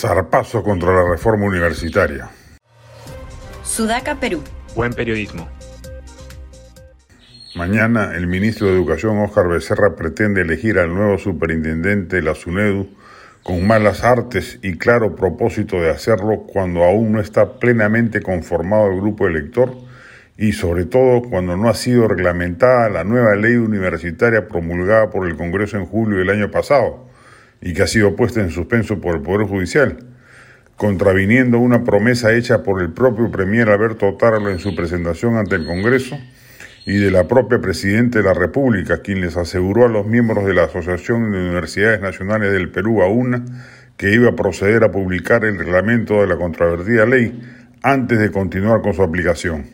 [0.00, 2.30] Zarpazo contra la reforma universitaria.
[3.62, 4.42] Sudaca, Perú.
[4.74, 5.46] Buen periodismo.
[7.54, 12.88] Mañana el ministro de Educación, Óscar Becerra, pretende elegir al nuevo superintendente de la SUNEDU
[13.42, 19.00] con malas artes y claro propósito de hacerlo cuando aún no está plenamente conformado el
[19.00, 19.76] grupo elector
[20.38, 25.36] y sobre todo cuando no ha sido reglamentada la nueva ley universitaria promulgada por el
[25.36, 27.09] Congreso en julio del año pasado
[27.60, 29.98] y que ha sido puesta en suspenso por el Poder Judicial,
[30.76, 35.66] contraviniendo una promesa hecha por el propio Premier Alberto Tarlo en su presentación ante el
[35.66, 36.18] Congreso
[36.86, 40.54] y de la propia Presidenta de la República, quien les aseguró a los miembros de
[40.54, 43.44] la Asociación de Universidades Nacionales del Perú, AUNA,
[43.98, 47.38] que iba a proceder a publicar el reglamento de la controvertida ley
[47.82, 49.66] antes de continuar con su aplicación.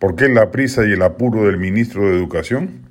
[0.00, 2.88] ¿Por qué la prisa y el apuro del ministro de Educación?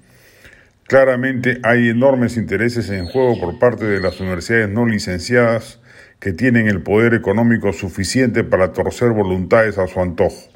[0.87, 5.79] Claramente hay enormes intereses en juego por parte de las universidades no licenciadas
[6.19, 10.49] que tienen el poder económico suficiente para torcer voluntades a su antojo.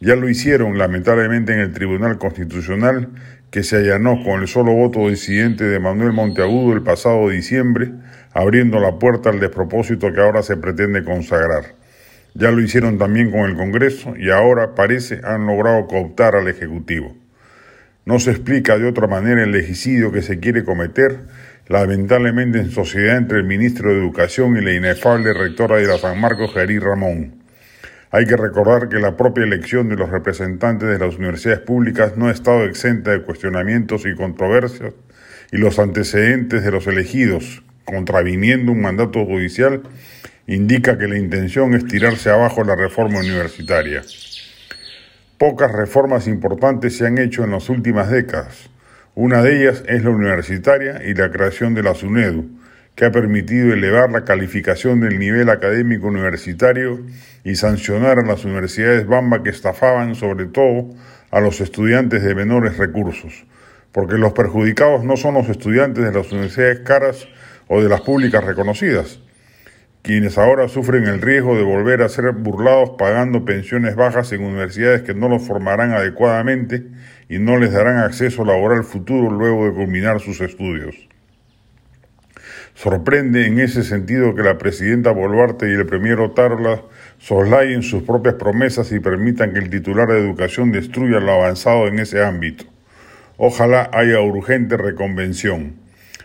[0.00, 3.08] Ya lo hicieron lamentablemente en el Tribunal Constitucional,
[3.50, 7.92] que se allanó con el solo voto disidente de Manuel Monteagudo el pasado diciembre,
[8.32, 11.74] abriendo la puerta al despropósito que ahora se pretende consagrar.
[12.34, 17.23] Ya lo hicieron también con el Congreso y ahora parece han logrado cooptar al Ejecutivo.
[18.06, 21.20] No se explica de otra manera el legicidio que se quiere cometer,
[21.68, 26.20] lamentablemente en sociedad entre el ministro de Educación y la inefable rectora de la San
[26.20, 27.42] Marcos, Gerí Ramón.
[28.10, 32.28] Hay que recordar que la propia elección de los representantes de las universidades públicas no
[32.28, 34.92] ha estado exenta de cuestionamientos y controversias,
[35.50, 39.82] y los antecedentes de los elegidos, contraviniendo un mandato judicial,
[40.46, 44.02] indica que la intención es tirarse abajo la reforma universitaria.
[45.46, 48.70] Pocas reformas importantes se han hecho en las últimas décadas.
[49.14, 52.48] Una de ellas es la universitaria y la creación de la SUNEDU,
[52.94, 57.02] que ha permitido elevar la calificación del nivel académico universitario
[57.44, 60.94] y sancionar a las universidades Bamba que estafaban sobre todo
[61.30, 63.44] a los estudiantes de menores recursos,
[63.92, 67.28] porque los perjudicados no son los estudiantes de las universidades caras
[67.68, 69.20] o de las públicas reconocidas,
[70.04, 75.00] quienes ahora sufren el riesgo de volver a ser burlados pagando pensiones bajas en universidades
[75.00, 76.84] que no los formarán adecuadamente
[77.30, 80.94] y no les darán acceso laboral futuro luego de culminar sus estudios.
[82.74, 86.82] Sorprende en ese sentido que la presidenta Boluarte y el premier Otárola
[87.16, 91.98] soslayen sus propias promesas y permitan que el titular de educación destruya lo avanzado en
[91.98, 92.66] ese ámbito.
[93.38, 95.83] Ojalá haya urgente reconvención.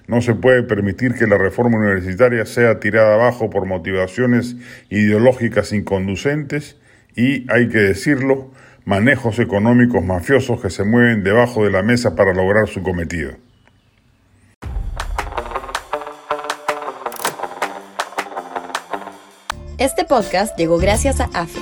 [0.09, 4.55] No se puede permitir que la reforma universitaria sea tirada abajo por motivaciones
[4.89, 6.77] ideológicas inconducentes
[7.15, 8.49] y, hay que decirlo,
[8.85, 13.33] manejos económicos mafiosos que se mueven debajo de la mesa para lograr su cometido.
[19.77, 21.61] Este podcast llegó gracias a AFE,